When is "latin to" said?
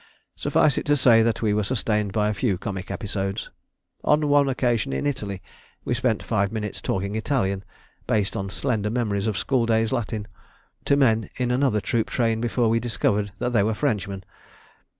9.85-10.95